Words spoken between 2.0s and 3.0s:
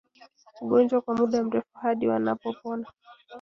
wanapopona